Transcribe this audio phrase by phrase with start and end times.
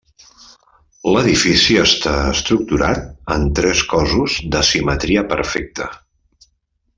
[1.15, 3.03] L'edifici està estructurat
[3.37, 5.91] en tres cossos de simetria perfecta.